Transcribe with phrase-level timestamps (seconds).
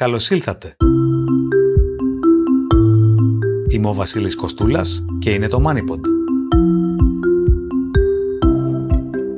[0.00, 0.76] Καλώς ήλθατε!
[3.68, 6.00] Είμαι ο Βασίλης Κοστούλας και είναι το MoneyPod.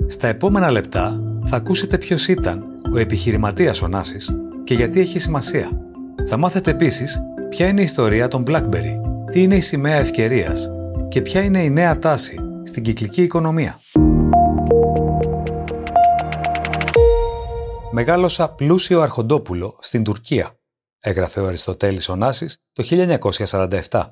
[0.06, 5.69] Στα επόμενα λεπτά θα ακούσετε ποιος ήταν ο επιχειρηματίας ο Νάσης και γιατί έχει σημασία.
[6.27, 8.97] Θα μάθετε επίσης ποια είναι η ιστορία των BlackBerry,
[9.31, 10.71] τι είναι η σημαία ευκαιρίας
[11.09, 13.79] και ποια είναι η νέα τάση στην κυκλική οικονομία.
[17.95, 20.59] Μεγάλωσα πλούσιο αρχοντόπουλο στην Τουρκία,
[20.98, 22.83] έγραφε ο Αριστοτέλης Ωνάσης το
[23.91, 24.05] 1947.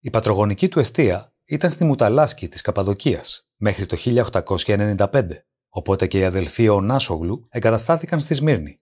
[0.00, 5.28] Η πατρογονική του αιστεία ήταν στη Μουταλάσκη της Καπαδοκίας μέχρι το 1895,
[5.68, 8.76] οπότε και οι αδελφοί Ωνάσογλου εγκαταστάθηκαν στη Σμύρνη.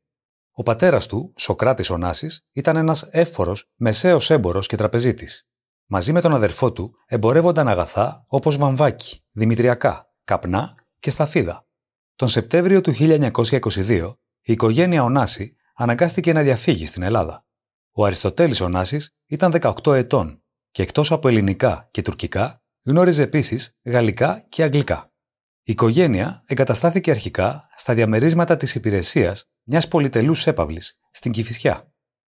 [0.52, 5.48] Ο πατέρας του, Σοκράτης Ωνάσης, ήταν ένας εύφορος, μεσαίος έμπορος και τραπεζίτης.
[5.86, 11.66] Μαζί με τον αδερφό του εμπορεύονταν αγαθά όπως βαμβάκι, δημητριακά, καπνά και σταφίδα.
[12.16, 17.46] Τον Σεπτέμβριο του 1922 η οικογένεια Ωνάση αναγκάστηκε να διαφύγει στην Ελλάδα.
[17.92, 24.44] Ο Αριστοτέλης Ωνάσης ήταν 18 ετών και εκτός από ελληνικά και τουρκικά γνώριζε επίσης γαλλικά
[24.48, 25.12] και αγγλικά.
[25.64, 31.92] Η οικογένεια εγκαταστάθηκε αρχικά στα διαμερίσματα της υπηρεσίας μιας πολυτελούς έπαυλης στην Κηφισιά.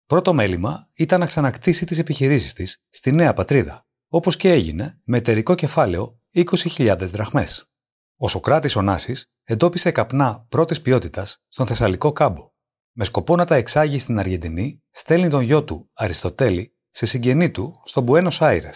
[0.05, 5.17] Πρώτο μέλημα ήταν να ξανακτήσει τις επιχειρήσεις της στη νέα πατρίδα, όπως και έγινε με
[5.17, 7.71] εταιρικό κεφάλαιο 20.000 δραχμές.
[8.17, 12.51] Ο Σοκράτης Ωνάση εντόπισε καπνά πρώτης ποιότητας στον Θεσσαλικό κάμπο.
[12.91, 17.81] Με σκοπό να τα εξάγει στην Αργεντινή, στέλνει τον γιο του, Αριστοτέλη, σε συγγενή του
[17.83, 18.71] στον Μπουένο Άιρε.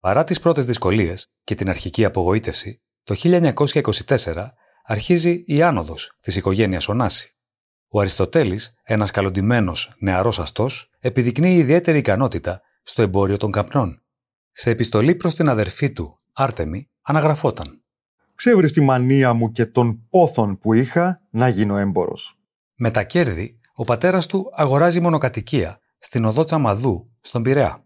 [0.00, 6.88] Παρά τις πρώτες δυσκολίες και την αρχική απογοήτευση, το 1924 αρχίζει η άνοδος της οικογένειας
[6.88, 7.38] Ωνάση.
[7.88, 14.02] Ο Αριστοτέλης, ένας καλοντημένος νεαρός αστός, επιδεικνύει ιδιαίτερη ικανότητα στο εμπόριο των καπνών.
[14.50, 17.84] Σε επιστολή προς την αδερφή του, Άρτεμι, αναγραφόταν
[18.40, 22.38] ξέβρεις τη μανία μου και των πόθων που είχα να γίνω έμπορος.
[22.74, 27.84] Με τα κέρδη, ο πατέρας του αγοράζει μονοκατοικία στην οδό Τσαμαδού, στον Πειραιά.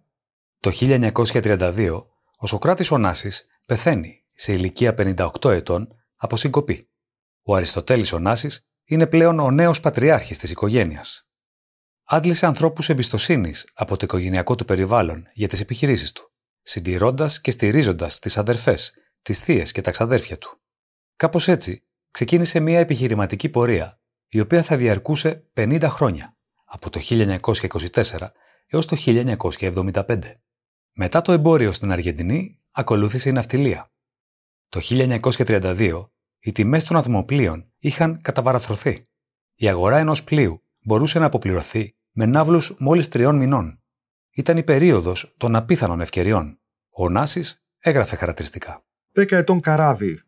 [0.61, 6.89] Το 1932, ο Σοκράτης Ωνάσης πεθαίνει σε ηλικία 58 ετών από συγκοπή.
[7.43, 11.29] Ο Αριστοτέλης Ωνάσης είναι πλέον ο νέος πατριάρχης της οικογένειας.
[12.05, 18.19] Άντλησε ανθρώπους εμπιστοσύνης από το οικογενειακό του περιβάλλον για τις επιχειρήσεις του, συντηρώντας και στηρίζοντας
[18.19, 18.93] τις αδερφές
[19.25, 20.59] τις θείες και τα ξαδέρφια του.
[21.17, 28.29] Κάπως έτσι ξεκίνησε μια επιχειρηματική πορεία, η οποία θα διαρκούσε 50 χρόνια, από το 1924
[28.67, 30.19] έως το 1975.
[30.93, 33.93] Μετά το εμπόριο στην Αργεντινή ακολούθησε η ναυτιλία.
[34.69, 36.09] Το 1932
[36.41, 39.03] οι τιμές των ατμοπλοίων είχαν καταβαραθρωθεί.
[39.55, 43.83] Η αγορά ενός πλοίου μπορούσε να αποπληρωθεί με ναύλους μόλις τριών μηνών.
[44.31, 46.61] Ήταν η περίοδος των απίθανων ευκαιριών.
[46.91, 48.85] Ο Νάσης έγραφε χαρακτηριστικά.
[49.17, 50.21] 10 ετών καράβι,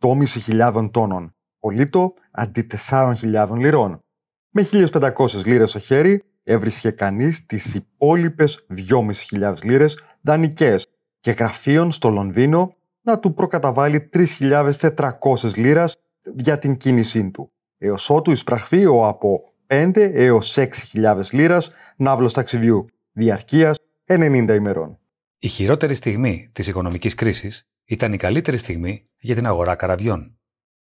[0.00, 4.00] 8.500 τόνων, πολίτο αντί 4.000 λιρών.
[4.50, 8.66] Με 1.500 λίρες στο χέρι έβρισκε κανείς τις υπόλοιπες
[9.30, 10.86] 2.500 λίρες δανεικές
[11.20, 15.96] και γραφείων στο Λονδίνο να του προκαταβάλει 3.400 λίρας
[16.36, 22.86] για την κίνησή του, έως ότου εισπραχθεί ο από 5 έως 6.000 λίρας ναύλος ταξιδιού,
[23.12, 24.98] διαρκείας 90 ημερών.
[25.38, 30.38] Η χειρότερη στιγμή της οικονομικής κρίσης ήταν η καλύτερη στιγμή για την αγορά καραβιών.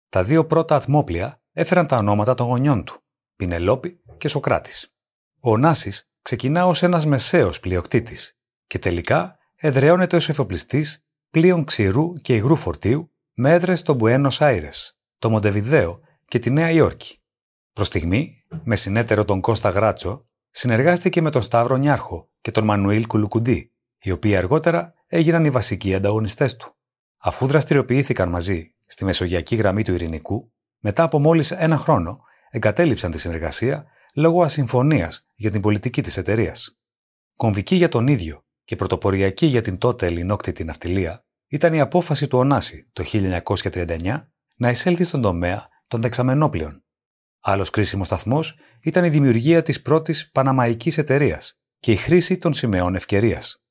[0.08, 3.04] Τα δύο πρώτα ατμόπλια έφεραν τα ονόματα των γονιών του,
[3.36, 4.96] Πινελόπη και Σοκράτης.
[5.40, 12.34] Ο Νάση ξεκινά ως ένας μεσαίος πλειοκτήτης και τελικά εδραιώνεται ως εφοπλιστής πλοίων ξηρού και
[12.34, 17.18] υγρού φορτίου με έδρες στο Μπουένος Άιρες, το Μοντεβιδέο και τη Νέα Υόρκη.
[17.72, 23.06] Προς στιγμή, με συνέτερο τον Κώστα Γράτσο, συνεργάστηκε με τον Σταύρο Νιάρχο και τον Μανουήλ
[23.06, 26.76] Κουλουκουντή, οι οποίοι αργότερα έγιναν οι βασικοί ανταγωνιστές του.
[27.26, 32.20] Αφού δραστηριοποιήθηκαν μαζί στη μεσογειακή γραμμή του Ειρηνικού, μετά από μόλις ένα χρόνο
[32.50, 36.78] εγκατέλειψαν τη συνεργασία λόγω ασυμφωνίας για την πολιτική της εταιρείας.
[37.36, 42.38] Κομβική για τον ίδιο και πρωτοποριακή για την τότε ελληνόκτητη ναυτιλία ήταν η απόφαση του
[42.38, 46.84] Ωνάση το 1939 να εισέλθει στον τομέα των δεξαμενόπλων.
[47.40, 52.94] Άλλος κρίσιμος σταθμός ήταν η δημιουργία της πρώτης Παναμαϊκής εταιρείας και η χρήση των σημαίων
[52.94, 53.64] ευκαιρίας.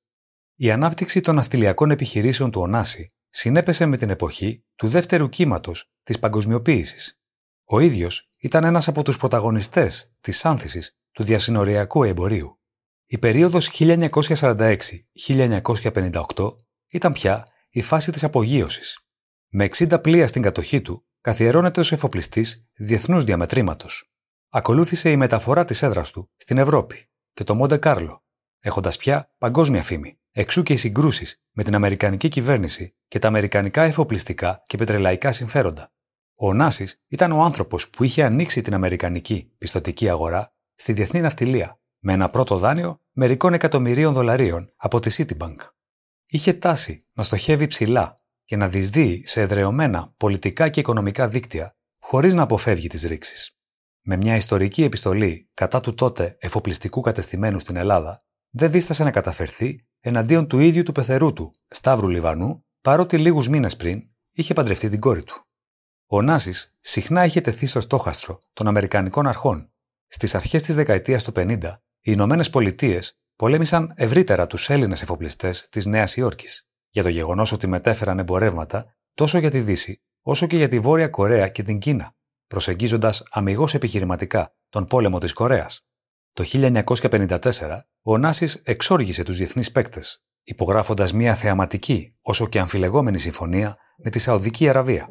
[0.55, 6.19] Η ανάπτυξη των ναυτιλιακών επιχειρήσεων του Ωνάση συνέπεσε με την εποχή του δεύτερου κύματος της
[6.19, 7.21] παγκοσμιοποίησης.
[7.63, 12.59] Ο ίδιος ήταν ένας από τους πρωταγωνιστές της άνθησης του διασυνοριακού εμπορίου.
[13.05, 16.55] Η περίοδος 1946-1958
[16.87, 19.07] ήταν πια η φάση της απογείωσης.
[19.47, 24.13] Με 60 πλοία στην κατοχή του, καθιερώνεται ως εφοπλιστής διεθνούς διαμετρήματος.
[24.49, 28.23] Ακολούθησε η μεταφορά της έδρας του στην Ευρώπη και το Μόντε Κάρλο,
[28.59, 30.17] έχοντας πια παγκόσμια φήμη.
[30.35, 35.91] Εξού και οι συγκρούσεις με την Αμερικανική κυβέρνηση και τα Αμερικανικά εφοπλιστικά και πετρελαϊκά συμφέροντα.
[36.35, 41.79] Ο Νάσης ήταν ο άνθρωπος που είχε ανοίξει την Αμερικανική πιστοτική αγορά στη διεθνή ναυτιλία,
[41.99, 45.55] με ένα πρώτο δάνειο μερικών εκατομμυρίων δολαρίων από τη Citibank.
[46.25, 48.15] Είχε τάση να στοχεύει ψηλά
[48.45, 53.59] και να δυσδύει σε εδρεωμένα πολιτικά και οικονομικά δίκτυα, χωρίς να αποφεύγει τις ρήξεις.
[54.01, 58.17] Με μια ιστορική επιστολή κατά του τότε εφοπλιστικού κατεστημένου στην Ελλάδα,
[58.49, 63.75] δεν δίστασε να καταφερθεί εναντίον του ίδιου του πεθερού του, Σταύρου Λιβανού, παρότι λίγους μήνες
[63.75, 65.43] πριν είχε παντρευτεί την κόρη του.
[66.07, 69.71] Ο Νάσης συχνά είχε τεθεί στο στόχαστρο των Αμερικανικών αρχών.
[70.07, 71.63] Στις αρχές της δεκαετίας του 50,
[71.99, 77.67] οι Ηνωμένες Πολιτείες πολέμησαν ευρύτερα τους Έλληνες εφοπλιστές της Νέας Υόρκης για το γεγονός ότι
[77.67, 82.15] μετέφεραν εμπορεύματα τόσο για τη Δύση όσο και για τη Βόρεια Κορέα και την Κίνα,
[82.47, 85.81] προσεγγίζοντας αμυγός επιχειρηματικά τον πόλεμο της Κορέας.
[86.33, 93.77] Το 1954, ο Νάσης εξόργησε τους διεθνείς παίκτες, υπογράφοντας μια θεαματική όσο και αμφιλεγόμενη συμφωνία
[93.97, 95.09] με τη Σαουδική Αραβία.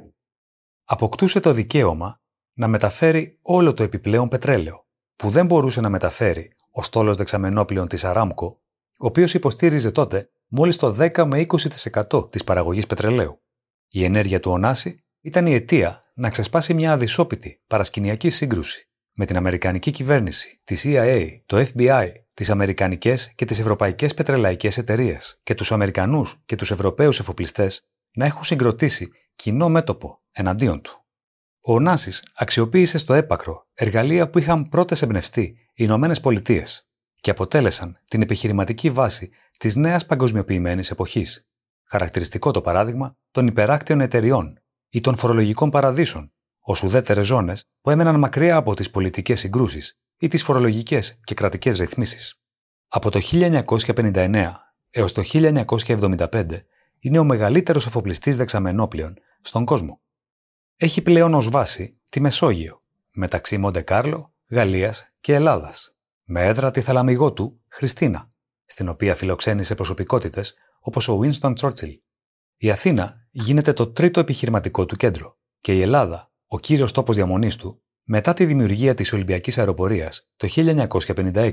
[0.84, 2.20] Αποκτούσε το δικαίωμα
[2.52, 4.86] να μεταφέρει όλο το επιπλέον πετρέλαιο,
[5.16, 8.62] που δεν μπορούσε να μεταφέρει ο στόλος δεξαμενόπλων της Αράμκο,
[8.98, 11.46] ο οποίος υποστήριζε τότε μόλις το 10 με
[12.10, 13.42] 20% της παραγωγής πετρελαίου.
[13.88, 19.36] Η ενέργεια του Ωνάση ήταν η αιτία να ξεσπάσει μια αδυσόπιτη παρασκηνιακή σύγκρουση με την
[19.36, 22.08] Αμερικανική κυβέρνηση, τη CIA, το FBI,
[22.42, 28.24] τις Αμερικανικές και τις Ευρωπαϊκές Πετρελαϊκές Εταιρείες και τους Αμερικανούς και τους Ευρωπαίους εφοπλιστές να
[28.24, 31.04] έχουν συγκροτήσει κοινό μέτωπο εναντίον του.
[31.60, 36.88] Ο Νάση αξιοποίησε στο έπακρο εργαλεία που είχαν πρώτες εμπνευστεί οι Ηνωμένες Πολιτείες
[37.20, 41.48] και αποτέλεσαν την επιχειρηματική βάση της νέας παγκοσμιοποιημένης εποχής.
[41.88, 44.58] Χαρακτηριστικό το παράδειγμα των υπεράκτιων εταιριών
[44.88, 50.28] ή των φορολογικών παραδείσων, ως ουδέτερες ζώνες που έμεναν μακριά από τις πολιτικές συγκρούσεις ή
[50.28, 52.42] τις φορολογικές και κρατικές ρυθμίσεις.
[52.88, 54.52] Από το 1959
[54.90, 56.44] έως το 1975
[56.98, 60.00] είναι ο μεγαλύτερος εφοπλιστή δεξαμενόπλων στον κόσμο.
[60.76, 62.82] Έχει πλέον ως βάση τη Μεσόγειο,
[63.12, 68.30] μεταξύ Μοντεκάρλο, Γαλλίας και Ελλάδας, με έδρα τη θαλαμιγό του Χριστίνα,
[68.64, 71.96] στην οποία φιλοξένησε προσωπικότητες όπως ο Winston Churchill.
[72.56, 77.56] Η Αθήνα γίνεται το τρίτο επιχειρηματικό του κέντρο και η Ελλάδα ο κύριος τόπος διαμονής
[77.56, 81.52] του μετά τη δημιουργία της Ολυμπιακής Αεροπορίας το 1956.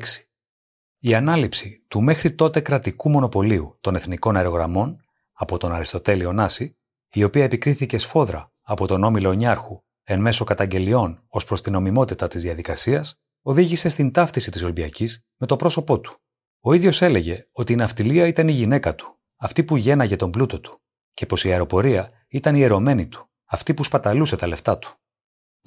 [1.00, 5.00] Η ανάληψη του μέχρι τότε κρατικού μονοπωλίου των εθνικών αερογραμμών
[5.34, 6.78] από τον Αριστοτέλειο Νάση,
[7.12, 12.28] η οποία επικρίθηκε σφόδρα από τον Όμιλο Νιάρχου εν μέσω καταγγελιών ως προς την νομιμότητα
[12.28, 16.13] της διαδικασίας, οδήγησε στην ταύτιση της Ολυμπιακής με το πρόσωπό του.
[16.60, 20.60] Ο ίδιος έλεγε ότι η ναυτιλία ήταν η γυναίκα του, αυτή που γέναγε τον πλούτο
[20.60, 24.99] του, και πως η αεροπορία ήταν η ερωμένη του, αυτή που σπαταλούσε τα λεφτά του.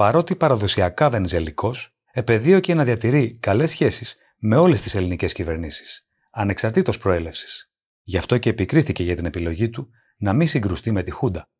[0.02, 1.74] Παρότι παραδοσιακά βενζελικό,
[2.12, 7.72] επεδίωκε να διατηρεί καλές σχέσεις με όλες τις ελληνικές κυβερνήσεις, ανεξαρτήτως προέλευσης.
[8.02, 11.50] Γι' αυτό και επικρίθηκε για την επιλογή του να μην συγκρουστεί με τη Χούντα.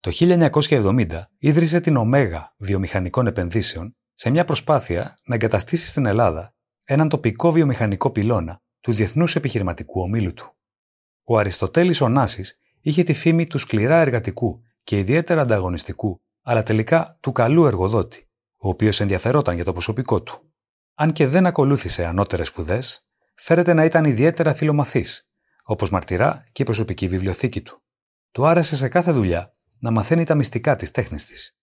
[0.00, 1.06] Το 1970
[1.38, 6.54] ίδρυσε την Ωμέγα Βιομηχανικών Επενδύσεων σε μια προσπάθεια να εγκαταστήσει στην Ελλάδα
[6.84, 10.56] έναν τοπικό βιομηχανικό πυλώνα του διεθνούς επιχειρηματικού ομίλου του.
[11.24, 17.32] Ο Αριστοτέλης Ωνάσης είχε τη φήμη του σκληρά εργατικού και ιδιαίτερα ανταγωνιστικού, αλλά τελικά του
[17.32, 20.52] καλού εργοδότη, ο οποίος ενδιαφερόταν για το προσωπικό του.
[20.94, 25.30] Αν και δεν ακολούθησε ανώτερες σπουδές, φέρεται να ήταν ιδιαίτερα φιλομαθής,
[25.64, 27.82] όπως μαρτυρά και η προσωπική βιβλιοθήκη του.
[28.30, 31.58] Του άρεσε σε κάθε δουλειά να μαθαίνει τα μυστικά της τέχνης της.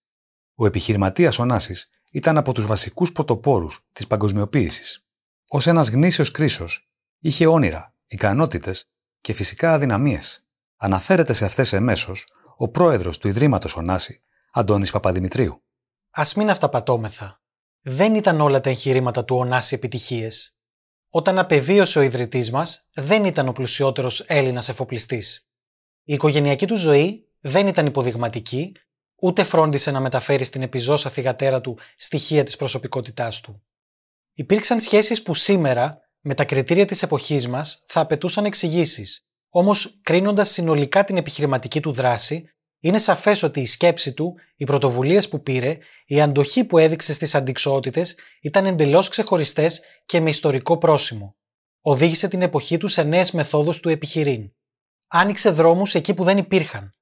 [0.54, 1.74] Ο επιχειρηματίας Ωνάση
[2.12, 5.06] ήταν από τους βασικούς πρωτοπόρους της παγκοσμιοποίησης.
[5.48, 10.46] Ω ένας γνήσιος κρίσος, είχε όνειρα, ικανότητες και φυσικά αδυναμίες.
[10.76, 14.22] Αναφέρεται σε αυτές εμέσως ο πρόεδρος του Ιδρύματος Ωνάση,
[14.54, 15.64] Αντώνης Παπαδημητρίου.
[16.10, 17.40] Α μην αυταπατώμεθα.
[17.80, 20.56] Δεν ήταν όλα τα εγχειρήματα του Ωνάση επιτυχίες.
[21.10, 25.48] Όταν απεβίωσε ο ιδρυτής μας, δεν ήταν ο πλουσιότερος Έλληνας εφοπλιστής.
[26.02, 28.72] Η οικογενειακή του ζωή δεν ήταν υποδειγματική,
[29.20, 33.62] ούτε φρόντισε να μεταφέρει στην επιζώσα θυγατέρα του στοιχεία της προσωπικότητάς του.
[34.32, 40.50] Υπήρξαν σχέσεις που σήμερα, με τα κριτήρια της εποχής μας, θα απαιτούσαν εξηγήσεις, όμως κρίνοντας
[40.50, 42.46] συνολικά την επιχειρηματική του δράση,
[42.84, 47.34] είναι σαφές ότι η σκέψη του, οι πρωτοβουλίες που πήρε, η αντοχή που έδειξε στις
[47.34, 51.36] αντικσότητες ήταν εντελώς ξεχωριστές και με ιστορικό πρόσημο.
[51.80, 54.52] Οδήγησε την εποχή του σε νέες μεθόδους του επιχειρήν.
[55.08, 56.94] Άνοιξε δρόμους εκεί που δεν υπήρχαν.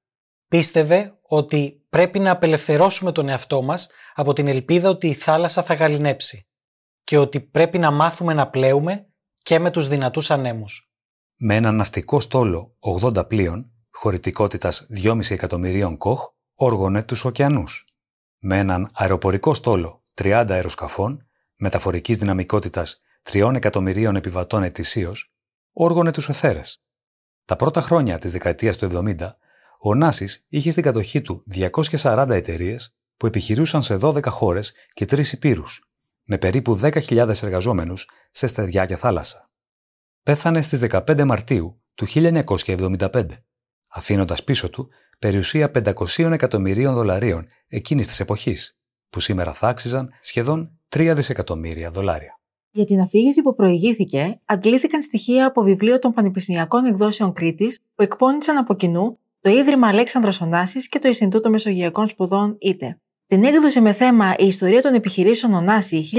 [0.47, 5.73] Πίστευε ότι πρέπει να απελευθερώσουμε τον εαυτό μας από την ελπίδα ότι η θάλασσα θα
[5.73, 6.47] γαλινέψει
[7.03, 9.07] και ότι πρέπει να μάθουμε να πλέουμε
[9.37, 10.91] και με τους δυνατούς ανέμους.
[11.35, 17.85] Με έναν ναυτικό στόλο 80 πλοίων, χωρητικότητας 2,5 εκατομμυρίων κοχ, όργωνε τους ωκεανούς.
[18.39, 25.33] Με έναν αεροπορικό στόλο 30 αεροσκαφών, μεταφορικής δυναμικότητας 3 εκατομμυρίων επιβατών ετησίως,
[25.71, 26.83] όργωνε τους εθέρες.
[27.45, 29.37] Τα πρώτα χρόνια της δεκαετίας του 70,
[29.79, 35.31] ο Νάσης είχε στην κατοχή του 240 εταιρείες που επιχειρούσαν σε 12 χώρες και 3
[35.31, 35.91] υπήρους,
[36.23, 39.49] με περίπου 10.000 εργαζόμενους σε στεριά και θάλασσα.
[40.23, 43.25] Πέθανε στις 15 Μαρτίου του 1975,
[43.93, 45.71] αφήνοντας πίσω του περιουσία
[46.17, 48.79] 500 εκατομμυρίων δολαρίων εκείνης της εποχής,
[49.09, 52.39] που σήμερα θα άξιζαν σχεδόν 3 δισεκατομμύρια δολάρια.
[52.71, 58.57] Για την αφήγηση που προηγήθηκε, αντλήθηκαν στοιχεία από βιβλίο των Πανεπιστημιακών Εκδόσεων Κρήτης που εκπώνησαν
[58.57, 62.99] από κοινού το Ίδρυμα Αλέξανδρος Ωνάσης και το Ινστιτούτο Μεσογειακών Σπουδών ΙΤΕ.
[63.27, 66.09] Την έκδοση με θέμα Η ιστορία των επιχειρήσεων Ωνάση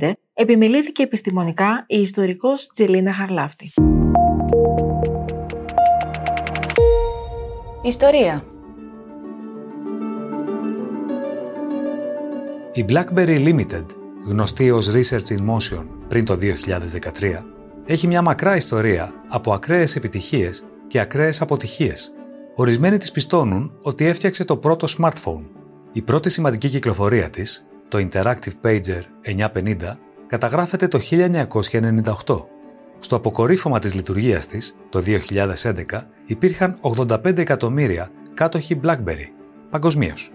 [0.00, 3.72] 1924-1975 επιμελήθηκε επιστημονικά η ιστορικός Τζελίνα Χαρλάφτη.
[7.82, 8.44] Ιστορία
[12.72, 13.84] Η BlackBerry Limited,
[14.26, 16.38] γνωστή ως Research in Motion πριν το
[17.20, 17.44] 2013,
[17.86, 22.12] έχει μια μακρά ιστορία από ακραίες επιτυχίες και ακραίες αποτυχίες.
[22.54, 25.44] Ορισμένοι της πιστώνουν ότι έφτιαξε το πρώτο smartphone.
[25.92, 29.02] Η πρώτη σημαντική κυκλοφορία της, το Interactive Pager
[29.54, 32.49] 950, καταγράφεται το 1998.
[33.02, 39.26] Στο αποκορύφωμα της λειτουργίας της, το 2011, υπήρχαν 85 εκατομμύρια κάτοχοι BlackBerry,
[39.70, 40.32] παγκοσμίως.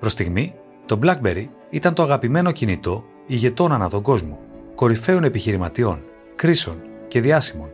[0.00, 0.54] Προς στιγμή,
[0.86, 4.40] το BlackBerry ήταν το αγαπημένο κινητό ηγετών ανά τον κόσμο,
[4.74, 7.70] κορυφαίων επιχειρηματιών, κρίσεων και διάσημων.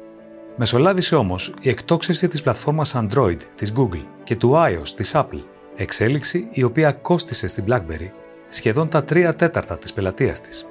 [0.57, 5.43] Μεσολάβησε όμως η εκτόξευση της πλατφόρμας Android της Google και του iOS της Apple,
[5.77, 8.11] εξέλιξη η οποία κόστισε στην BlackBerry
[8.49, 10.67] σχεδόν τα 3 τέταρτα της πελατείας της.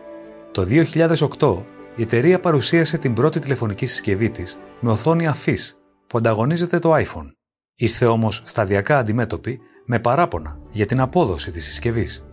[0.51, 1.63] Το 2008
[1.95, 7.31] η εταιρεία παρουσίασε την πρώτη τηλεφωνική συσκευή της με οθόνη αφής που ανταγωνίζεται το iPhone.
[7.75, 12.25] Ήρθε όμως σταδιακά αντιμέτωπη με παράπονα για την απόδοση της συσκευής.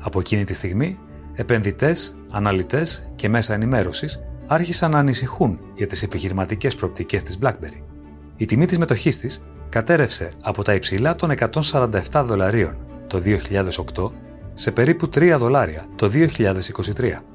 [0.00, 0.98] Από εκείνη τη στιγμή,
[1.34, 7.82] επενδυτές, αναλυτές και μέσα ενημέρωσης άρχισαν να ανησυχούν για τις επιχειρηματικές προοπτικές της BlackBerry.
[8.36, 13.22] Η τιμή της μετοχής της κατέρευσε από τα υψηλά των 147 δολαρίων το
[13.94, 14.10] 2008
[14.52, 17.31] σε περίπου 3 δολάρια το 2023.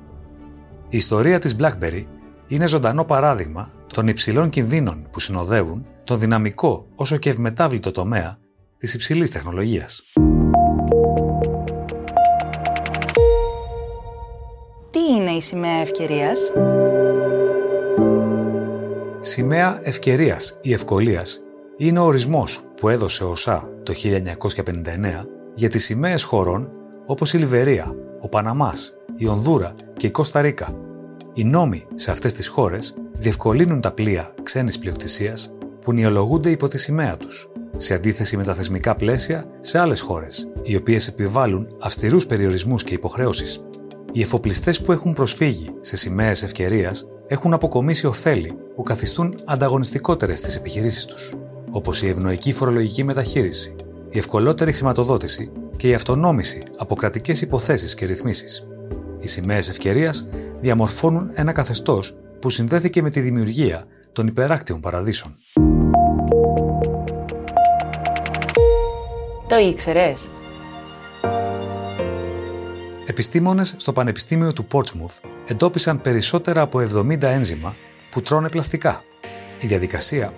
[0.90, 2.04] Η ιστορία της BlackBerry
[2.48, 8.38] είναι ζωντανό παράδειγμα των υψηλών κινδύνων που συνοδεύουν τον δυναμικό όσο και ευμετάβλητο τομέα
[8.78, 10.04] της υψηλής τεχνολογίας.
[14.92, 16.40] Τι είναι η σημαία ευκαιρίας;
[19.20, 21.42] Σημαία ευκαιρίας ή ευκολίας
[21.78, 26.70] είναι ο ορισμός που έδωσε ο ΣΑ το 1959 για τις σημαίες χωρών
[27.06, 30.76] όπως η Λιβερία, ο Παναμάς, η Ονδούρα και η Κώστα Ρίκα.
[31.34, 35.52] Οι νόμοι σε αυτές τις χώρες διευκολύνουν τα πλοία ξένης πλειοκτησίας
[35.82, 40.50] που νιολογούνται υπό τη σημαία τους, σε αντίθεση με τα θεσμικά πλαίσια σε άλλες χώρες,
[40.64, 43.64] οι οποίες επιβάλλουν αυστηρούς περιορισμούς και υποχρεώσεις.
[44.12, 50.56] Οι εφοπλιστές που έχουν προσφύγει σε σημαίες ευκαιρίας έχουν αποκομίσει ωφέλη που καθιστούν ανταγωνιστικότερες τις
[50.56, 51.36] επιχειρήσεις τους,
[51.72, 53.76] όπως η ευνοϊκή φορολογική μεταχείριση,
[54.10, 58.68] η ευκολότερη χρηματοδότηση και η αυτονόμηση από κρατικές υποθέσεις και ρυθμίσεις.
[59.28, 60.28] Οι σημαίες ευκαιρίας
[60.60, 65.36] διαμορφώνουν ένα καθεστώς που συνδέθηκε με τη δημιουργία των υπεράκτιων παραδείσων.
[69.48, 70.30] Το ήξερες;
[73.06, 77.74] Επιστήμονες στο Πανεπιστήμιο του Portsmouth εντόπισαν περισσότερα από 70 ένζημα
[78.12, 79.02] που τρώνε πλαστικά.
[79.60, 80.34] Η διαδικασία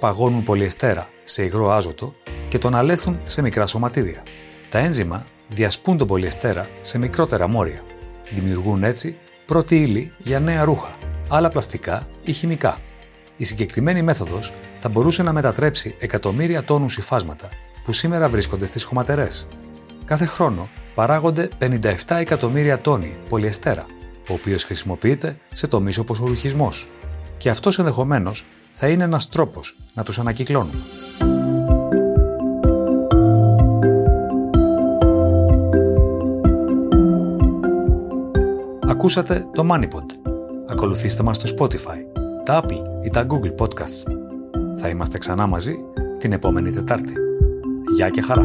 [0.00, 2.14] παγώνουν πολυεστέρα σε υγρό άζωτο
[2.48, 4.22] και τον αλέθουν σε μικρά σωματίδια.
[4.68, 7.89] Τα ένζημα διασπούν τον πολυεστέρα σε μικρότερα μόρια.
[8.30, 10.94] Δημιουργούν έτσι πρώτη ύλη για νέα ρούχα,
[11.28, 12.78] άλλα πλαστικά ή χημικά.
[13.36, 17.48] Η συγκεκριμένη μέθοδος θα μπορούσε να μετατρέψει εκατομμύρια τόνους υφάσματα
[17.84, 19.46] που σήμερα βρίσκονται στις χωματερές.
[20.04, 23.86] Κάθε χρόνο παράγονται 57 εκατομμύρια τόνοι πολυεστέρα,
[24.28, 26.90] ο οποίος χρησιμοποιείται σε τομείς όπως ο ρουχισμός.
[27.36, 30.78] Και αυτός ενδεχομένως θα είναι ένας τρόπος να τους ανακυκλώνουμε.
[39.00, 40.30] Ακούσατε το MoneyPod.
[40.68, 44.12] Ακολουθήστε μας στο Spotify, τα Apple ή τα Google Podcasts.
[44.76, 45.76] Θα είμαστε ξανά μαζί
[46.18, 47.12] την επόμενη Τετάρτη.
[47.94, 48.44] Γεια και χαρά!